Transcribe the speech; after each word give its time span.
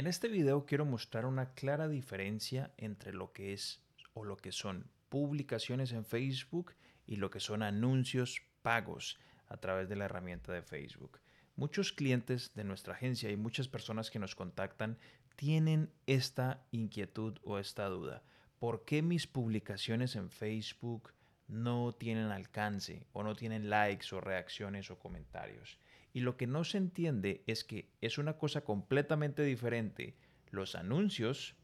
En 0.00 0.06
este 0.06 0.28
video 0.28 0.64
quiero 0.64 0.86
mostrar 0.86 1.26
una 1.26 1.52
clara 1.52 1.86
diferencia 1.86 2.72
entre 2.78 3.12
lo 3.12 3.34
que 3.34 3.52
es 3.52 3.82
o 4.14 4.24
lo 4.24 4.38
que 4.38 4.50
son 4.50 4.90
publicaciones 5.10 5.92
en 5.92 6.06
Facebook 6.06 6.72
y 7.06 7.16
lo 7.16 7.30
que 7.30 7.38
son 7.38 7.62
anuncios 7.62 8.40
pagos 8.62 9.18
a 9.46 9.58
través 9.58 9.90
de 9.90 9.96
la 9.96 10.06
herramienta 10.06 10.54
de 10.54 10.62
Facebook. 10.62 11.20
Muchos 11.54 11.92
clientes 11.92 12.50
de 12.54 12.64
nuestra 12.64 12.94
agencia 12.94 13.30
y 13.30 13.36
muchas 13.36 13.68
personas 13.68 14.10
que 14.10 14.18
nos 14.18 14.34
contactan 14.34 14.96
tienen 15.36 15.92
esta 16.06 16.64
inquietud 16.70 17.36
o 17.44 17.58
esta 17.58 17.84
duda. 17.90 18.22
¿Por 18.58 18.86
qué 18.86 19.02
mis 19.02 19.26
publicaciones 19.26 20.16
en 20.16 20.30
Facebook 20.30 21.12
no 21.46 21.92
tienen 21.92 22.30
alcance 22.30 23.06
o 23.12 23.22
no 23.22 23.36
tienen 23.36 23.68
likes 23.68 24.14
o 24.14 24.22
reacciones 24.22 24.90
o 24.90 24.98
comentarios? 24.98 25.78
Y 26.12 26.20
lo 26.20 26.36
que 26.36 26.46
no 26.46 26.64
se 26.64 26.78
entiende 26.78 27.42
es 27.46 27.64
que 27.64 27.88
es 28.00 28.18
una 28.18 28.36
cosa 28.38 28.62
completamente 28.62 29.42
diferente 29.42 30.16
los 30.50 30.74
anuncios 30.74 31.54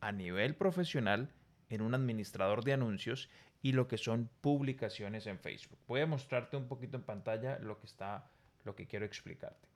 a 0.00 0.12
nivel 0.12 0.54
profesional 0.54 1.32
en 1.70 1.80
un 1.80 1.94
administrador 1.94 2.64
de 2.64 2.74
anuncios 2.74 3.28
y 3.62 3.72
lo 3.72 3.88
que 3.88 3.98
son 3.98 4.30
publicaciones 4.40 5.26
en 5.26 5.38
Facebook. 5.38 5.78
Voy 5.86 6.00
a 6.00 6.06
mostrarte 6.06 6.56
un 6.56 6.68
poquito 6.68 6.96
en 6.96 7.02
pantalla 7.02 7.58
lo 7.58 7.78
que 7.80 7.86
está 7.86 8.30
lo 8.64 8.74
que 8.74 8.86
quiero 8.86 9.06
explicarte. 9.06 9.68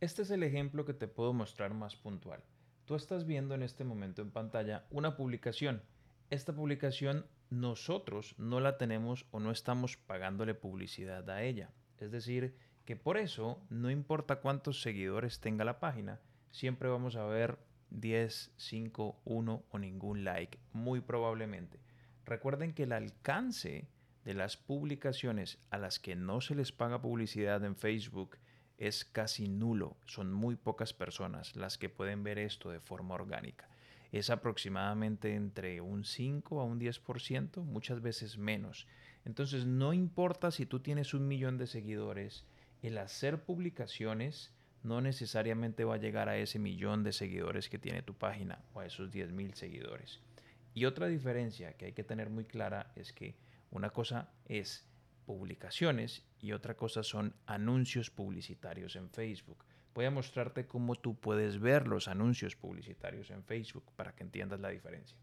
Este 0.00 0.22
es 0.22 0.30
el 0.30 0.42
ejemplo 0.42 0.84
que 0.84 0.94
te 0.94 1.08
puedo 1.08 1.32
mostrar 1.32 1.74
más 1.74 1.96
puntual. 1.96 2.42
Tú 2.86 2.94
estás 2.94 3.26
viendo 3.26 3.54
en 3.54 3.62
este 3.62 3.84
momento 3.84 4.22
en 4.22 4.30
pantalla 4.30 4.86
una 4.90 5.16
publicación. 5.16 5.82
Esta 6.30 6.54
publicación 6.54 7.26
nosotros 7.50 8.34
no 8.38 8.60
la 8.60 8.78
tenemos 8.78 9.26
o 9.30 9.40
no 9.40 9.50
estamos 9.50 9.96
pagándole 9.96 10.54
publicidad 10.54 11.28
a 11.28 11.42
ella. 11.42 11.70
Es 12.00 12.10
decir, 12.10 12.56
que 12.84 12.96
por 12.96 13.16
eso 13.16 13.62
no 13.68 13.90
importa 13.90 14.40
cuántos 14.40 14.82
seguidores 14.82 15.40
tenga 15.40 15.64
la 15.64 15.80
página, 15.80 16.20
siempre 16.50 16.88
vamos 16.88 17.16
a 17.16 17.24
ver 17.24 17.58
10, 17.90 18.52
5, 18.56 19.20
1 19.24 19.62
o 19.70 19.78
ningún 19.78 20.24
like, 20.24 20.58
muy 20.72 21.00
probablemente. 21.00 21.78
Recuerden 22.24 22.72
que 22.72 22.84
el 22.84 22.92
alcance 22.92 23.88
de 24.24 24.34
las 24.34 24.56
publicaciones 24.56 25.58
a 25.70 25.78
las 25.78 25.98
que 25.98 26.14
no 26.14 26.40
se 26.40 26.54
les 26.54 26.72
paga 26.72 27.02
publicidad 27.02 27.64
en 27.64 27.76
Facebook 27.76 28.36
es 28.78 29.04
casi 29.04 29.48
nulo. 29.48 29.96
Son 30.06 30.32
muy 30.32 30.56
pocas 30.56 30.92
personas 30.94 31.56
las 31.56 31.78
que 31.78 31.88
pueden 31.88 32.22
ver 32.22 32.38
esto 32.38 32.70
de 32.70 32.80
forma 32.80 33.14
orgánica. 33.14 33.68
Es 34.12 34.30
aproximadamente 34.30 35.34
entre 35.34 35.80
un 35.80 36.04
5 36.04 36.60
a 36.60 36.64
un 36.64 36.80
10%, 36.80 37.62
muchas 37.62 38.00
veces 38.00 38.38
menos. 38.38 38.86
Entonces 39.24 39.66
no 39.66 39.92
importa 39.92 40.50
si 40.50 40.66
tú 40.66 40.80
tienes 40.80 41.14
un 41.14 41.28
millón 41.28 41.58
de 41.58 41.66
seguidores, 41.66 42.44
el 42.82 42.98
hacer 42.98 43.44
publicaciones 43.44 44.52
no 44.82 45.00
necesariamente 45.00 45.84
va 45.84 45.96
a 45.96 45.98
llegar 45.98 46.28
a 46.28 46.38
ese 46.38 46.58
millón 46.58 47.04
de 47.04 47.12
seguidores 47.12 47.68
que 47.68 47.78
tiene 47.78 48.02
tu 48.02 48.14
página 48.14 48.64
o 48.72 48.80
a 48.80 48.86
esos 48.86 49.10
10 49.10 49.32
mil 49.32 49.54
seguidores. 49.54 50.20
Y 50.72 50.86
otra 50.86 51.08
diferencia 51.08 51.74
que 51.74 51.86
hay 51.86 51.92
que 51.92 52.04
tener 52.04 52.30
muy 52.30 52.44
clara 52.44 52.92
es 52.96 53.12
que 53.12 53.36
una 53.70 53.90
cosa 53.90 54.30
es 54.46 54.86
publicaciones 55.26 56.24
y 56.40 56.52
otra 56.52 56.76
cosa 56.76 57.02
son 57.02 57.34
anuncios 57.46 58.10
publicitarios 58.10 58.96
en 58.96 59.10
Facebook. 59.10 59.64
Voy 59.94 60.04
a 60.06 60.10
mostrarte 60.10 60.66
cómo 60.66 60.94
tú 60.94 61.18
puedes 61.18 61.60
ver 61.60 61.86
los 61.86 62.08
anuncios 62.08 62.56
publicitarios 62.56 63.30
en 63.30 63.44
Facebook 63.44 63.84
para 63.96 64.14
que 64.14 64.22
entiendas 64.22 64.60
la 64.60 64.70
diferencia. 64.70 65.16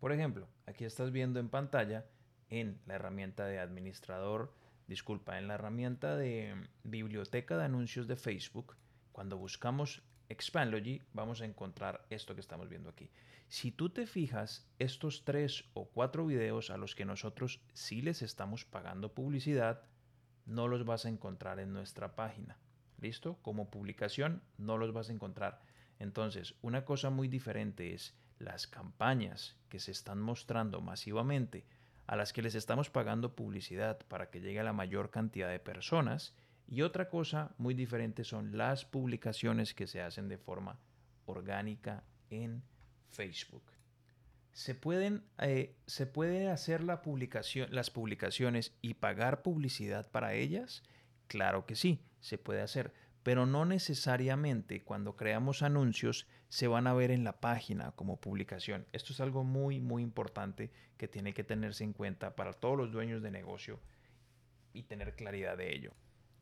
Por 0.00 0.12
ejemplo, 0.12 0.48
aquí 0.66 0.84
estás 0.84 1.12
viendo 1.12 1.38
en 1.40 1.48
pantalla 1.48 2.04
en 2.50 2.80
la 2.86 2.94
herramienta 2.94 3.46
de 3.46 3.58
administrador 3.58 4.52
disculpa, 4.86 5.38
en 5.38 5.48
la 5.48 5.54
herramienta 5.54 6.16
de 6.16 6.54
biblioteca 6.82 7.56
de 7.56 7.64
anuncios 7.64 8.06
de 8.06 8.16
Facebook, 8.16 8.76
cuando 9.12 9.38
buscamos 9.38 10.02
Expandlogy, 10.28 11.02
vamos 11.12 11.40
a 11.40 11.44
encontrar 11.44 12.06
esto 12.10 12.34
que 12.34 12.40
estamos 12.40 12.68
viendo 12.68 12.90
aquí. 12.90 13.10
Si 13.48 13.70
tú 13.70 13.90
te 13.90 14.06
fijas, 14.06 14.66
estos 14.78 15.24
tres 15.24 15.64
o 15.74 15.86
cuatro 15.86 16.26
videos 16.26 16.70
a 16.70 16.76
los 16.76 16.94
que 16.94 17.04
nosotros 17.04 17.60
sí 17.72 18.02
les 18.02 18.22
estamos 18.22 18.64
pagando 18.64 19.14
publicidad, 19.14 19.82
no 20.46 20.66
los 20.66 20.84
vas 20.84 21.04
a 21.04 21.10
encontrar 21.10 21.60
en 21.60 21.72
nuestra 21.72 22.16
página. 22.16 22.58
¿Listo? 23.00 23.38
Como 23.42 23.70
publicación 23.70 24.42
no 24.56 24.78
los 24.78 24.92
vas 24.92 25.10
a 25.10 25.12
encontrar. 25.12 25.60
Entonces, 25.98 26.54
una 26.62 26.84
cosa 26.84 27.10
muy 27.10 27.28
diferente 27.28 27.92
es 27.92 28.16
las 28.38 28.66
campañas 28.66 29.56
que 29.68 29.78
se 29.78 29.92
están 29.92 30.20
mostrando 30.20 30.80
masivamente 30.80 31.66
a 32.06 32.16
las 32.16 32.32
que 32.32 32.42
les 32.42 32.54
estamos 32.54 32.90
pagando 32.90 33.34
publicidad 33.34 33.98
para 34.08 34.30
que 34.30 34.40
llegue 34.40 34.60
a 34.60 34.64
la 34.64 34.72
mayor 34.72 35.10
cantidad 35.10 35.50
de 35.50 35.58
personas. 35.58 36.34
Y 36.66 36.82
otra 36.82 37.08
cosa 37.08 37.54
muy 37.58 37.74
diferente 37.74 38.24
son 38.24 38.56
las 38.56 38.84
publicaciones 38.84 39.74
que 39.74 39.86
se 39.86 40.00
hacen 40.00 40.28
de 40.28 40.38
forma 40.38 40.78
orgánica 41.26 42.04
en 42.30 42.62
Facebook. 43.10 43.64
¿Se 44.52 44.74
pueden 44.74 45.24
eh, 45.38 45.76
¿se 45.86 46.06
puede 46.06 46.48
hacer 46.48 46.82
la 46.82 47.02
publicación, 47.02 47.68
las 47.72 47.90
publicaciones 47.90 48.72
y 48.82 48.94
pagar 48.94 49.42
publicidad 49.42 50.10
para 50.10 50.34
ellas? 50.34 50.82
Claro 51.26 51.66
que 51.66 51.74
sí, 51.74 52.00
se 52.20 52.38
puede 52.38 52.60
hacer, 52.60 52.92
pero 53.24 53.46
no 53.46 53.64
necesariamente 53.64 54.84
cuando 54.84 55.16
creamos 55.16 55.62
anuncios 55.62 56.28
se 56.50 56.68
van 56.68 56.86
a 56.86 56.92
ver 56.92 57.10
en 57.10 57.24
la 57.24 57.40
página 57.40 57.90
como 57.92 58.20
publicación. 58.20 58.86
Esto 58.92 59.14
es 59.14 59.20
algo 59.20 59.42
muy, 59.42 59.80
muy 59.80 60.02
importante 60.02 60.70
que 60.98 61.08
tiene 61.08 61.32
que 61.32 61.42
tenerse 61.42 61.84
en 61.84 61.94
cuenta 61.94 62.36
para 62.36 62.52
todos 62.52 62.76
los 62.76 62.92
dueños 62.92 63.22
de 63.22 63.30
negocio 63.30 63.80
y 64.74 64.82
tener 64.82 65.16
claridad 65.16 65.56
de 65.56 65.74
ello. 65.74 65.92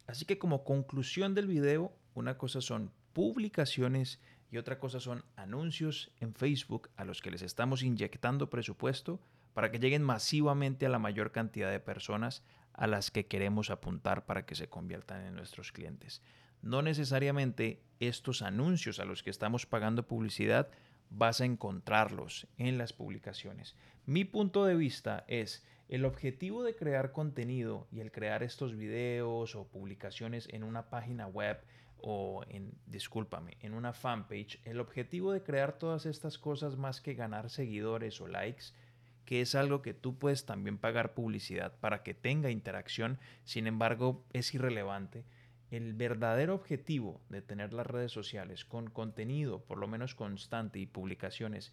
Así 0.08 0.24
que 0.24 0.38
como 0.38 0.64
conclusión 0.64 1.34
del 1.34 1.46
video, 1.46 1.96
una 2.14 2.36
cosa 2.36 2.60
son 2.60 2.92
publicaciones 3.12 4.20
y 4.50 4.58
otra 4.58 4.80
cosa 4.80 4.98
son 4.98 5.24
anuncios 5.36 6.10
en 6.18 6.34
Facebook 6.34 6.90
a 6.96 7.04
los 7.04 7.22
que 7.22 7.30
les 7.30 7.42
estamos 7.42 7.84
inyectando 7.84 8.50
presupuesto 8.50 9.20
para 9.54 9.70
que 9.70 9.78
lleguen 9.78 10.02
masivamente 10.02 10.86
a 10.86 10.88
la 10.88 10.98
mayor 10.98 11.30
cantidad 11.30 11.70
de 11.70 11.78
personas 11.78 12.42
a 12.72 12.88
las 12.88 13.12
que 13.12 13.26
queremos 13.26 13.70
apuntar 13.70 14.26
para 14.26 14.44
que 14.46 14.56
se 14.56 14.68
conviertan 14.68 15.24
en 15.24 15.36
nuestros 15.36 15.70
clientes. 15.70 16.22
No 16.62 16.80
necesariamente 16.80 17.82
estos 18.00 18.42
anuncios 18.42 19.00
a 19.00 19.04
los 19.04 19.22
que 19.22 19.30
estamos 19.30 19.66
pagando 19.66 20.06
publicidad 20.06 20.68
vas 21.10 21.40
a 21.40 21.44
encontrarlos 21.44 22.46
en 22.56 22.78
las 22.78 22.92
publicaciones. 22.92 23.76
Mi 24.06 24.24
punto 24.24 24.64
de 24.64 24.74
vista 24.74 25.24
es 25.28 25.64
el 25.88 26.04
objetivo 26.04 26.62
de 26.62 26.74
crear 26.74 27.12
contenido 27.12 27.86
y 27.92 28.00
el 28.00 28.10
crear 28.10 28.42
estos 28.42 28.76
videos 28.76 29.54
o 29.54 29.68
publicaciones 29.68 30.48
en 30.50 30.64
una 30.64 30.88
página 30.88 31.26
web 31.26 31.60
o 32.00 32.42
en, 32.48 32.72
discúlpame, 32.86 33.56
en 33.60 33.74
una 33.74 33.92
fanpage, 33.92 34.60
el 34.64 34.80
objetivo 34.80 35.32
de 35.32 35.42
crear 35.42 35.78
todas 35.78 36.06
estas 36.06 36.38
cosas 36.38 36.76
más 36.76 37.00
que 37.00 37.14
ganar 37.14 37.50
seguidores 37.50 38.20
o 38.20 38.26
likes 38.26 38.72
que 39.24 39.40
es 39.40 39.54
algo 39.54 39.82
que 39.82 39.94
tú 39.94 40.18
puedes 40.18 40.46
también 40.46 40.78
pagar 40.78 41.14
publicidad 41.14 41.72
para 41.80 42.02
que 42.02 42.14
tenga 42.14 42.50
interacción, 42.50 43.18
sin 43.44 43.66
embargo 43.66 44.24
es 44.32 44.52
irrelevante. 44.54 45.24
El 45.72 45.94
verdadero 45.94 46.54
objetivo 46.54 47.22
de 47.30 47.40
tener 47.40 47.72
las 47.72 47.86
redes 47.86 48.12
sociales 48.12 48.66
con 48.66 48.90
contenido, 48.90 49.64
por 49.64 49.78
lo 49.78 49.88
menos 49.88 50.14
constante 50.14 50.78
y 50.78 50.84
publicaciones, 50.84 51.72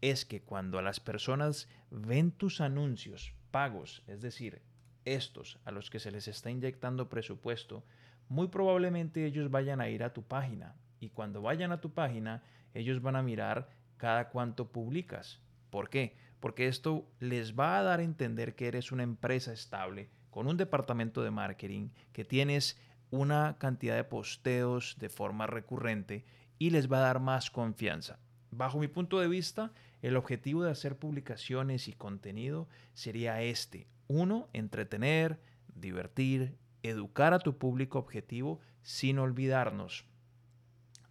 es 0.00 0.24
que 0.24 0.42
cuando 0.42 0.80
las 0.80 1.00
personas 1.00 1.68
ven 1.90 2.30
tus 2.30 2.60
anuncios 2.60 3.34
pagos, 3.50 4.04
es 4.06 4.22
decir, 4.22 4.62
estos 5.04 5.58
a 5.64 5.72
los 5.72 5.90
que 5.90 5.98
se 5.98 6.12
les 6.12 6.28
está 6.28 6.50
inyectando 6.52 7.08
presupuesto, 7.08 7.84
muy 8.28 8.46
probablemente 8.46 9.26
ellos 9.26 9.50
vayan 9.50 9.80
a 9.80 9.88
ir 9.88 10.04
a 10.04 10.12
tu 10.12 10.22
página 10.22 10.76
y 11.00 11.10
cuando 11.10 11.42
vayan 11.42 11.72
a 11.72 11.80
tu 11.80 11.92
página 11.92 12.44
ellos 12.74 13.02
van 13.02 13.16
a 13.16 13.22
mirar 13.24 13.70
cada 13.96 14.28
cuánto 14.28 14.70
publicas. 14.70 15.40
¿Por 15.70 15.90
qué? 15.90 16.14
porque 16.40 16.68
esto 16.68 17.06
les 17.18 17.58
va 17.58 17.78
a 17.78 17.82
dar 17.82 18.00
a 18.00 18.04
entender 18.04 18.54
que 18.54 18.68
eres 18.68 18.92
una 18.92 19.02
empresa 19.02 19.52
estable, 19.52 20.08
con 20.30 20.46
un 20.46 20.56
departamento 20.56 21.22
de 21.22 21.30
marketing, 21.30 21.88
que 22.12 22.24
tienes 22.24 22.78
una 23.10 23.56
cantidad 23.58 23.96
de 23.96 24.04
posteos 24.04 24.96
de 24.98 25.08
forma 25.08 25.46
recurrente 25.46 26.24
y 26.58 26.70
les 26.70 26.90
va 26.90 26.98
a 26.98 27.02
dar 27.02 27.20
más 27.20 27.50
confianza. 27.50 28.18
Bajo 28.50 28.78
mi 28.78 28.88
punto 28.88 29.20
de 29.20 29.28
vista, 29.28 29.72
el 30.02 30.16
objetivo 30.16 30.62
de 30.62 30.70
hacer 30.70 30.96
publicaciones 30.96 31.88
y 31.88 31.92
contenido 31.92 32.68
sería 32.94 33.42
este. 33.42 33.86
Uno, 34.08 34.48
entretener, 34.52 35.40
divertir, 35.74 36.56
educar 36.82 37.34
a 37.34 37.38
tu 37.38 37.58
público 37.58 37.98
objetivo 37.98 38.60
sin 38.82 39.18
olvidarnos 39.18 40.06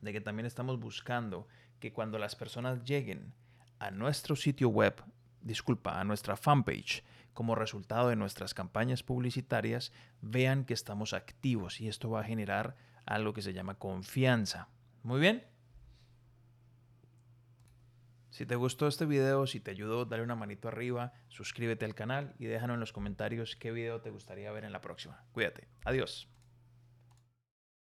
de 0.05 0.13
que 0.13 0.21
también 0.21 0.45
estamos 0.45 0.79
buscando 0.79 1.47
que 1.79 1.91
cuando 1.91 2.17
las 2.19 2.35
personas 2.35 2.83
lleguen 2.83 3.33
a 3.79 3.91
nuestro 3.91 4.35
sitio 4.35 4.69
web, 4.69 5.03
disculpa, 5.41 5.99
a 5.99 6.03
nuestra 6.03 6.37
fanpage, 6.37 7.03
como 7.35 7.53
resultado 7.53 8.09
de 8.09 8.15
nuestras 8.15 8.55
campañas 8.55 9.03
publicitarias, 9.03 9.91
vean 10.21 10.65
que 10.65 10.73
estamos 10.73 11.13
activos 11.13 11.79
y 11.79 11.87
esto 11.87 12.09
va 12.09 12.21
a 12.21 12.23
generar 12.23 12.75
algo 13.05 13.33
que 13.33 13.43
se 13.43 13.53
llama 13.53 13.75
confianza. 13.75 14.69
Muy 15.03 15.19
bien. 15.19 15.43
Si 18.31 18.45
te 18.45 18.55
gustó 18.55 18.87
este 18.87 19.05
video, 19.05 19.45
si 19.47 19.59
te 19.59 19.71
ayudó, 19.71 20.05
dale 20.05 20.23
una 20.23 20.35
manito 20.35 20.67
arriba, 20.67 21.13
suscríbete 21.29 21.85
al 21.85 21.93
canal 21.93 22.33
y 22.39 22.45
déjanos 22.45 22.73
en 22.73 22.79
los 22.79 22.91
comentarios 22.91 23.55
qué 23.55 23.71
video 23.71 24.01
te 24.01 24.09
gustaría 24.09 24.51
ver 24.51 24.63
en 24.63 24.71
la 24.71 24.81
próxima. 24.81 25.23
Cuídate. 25.31 25.67
Adiós. 25.85 26.34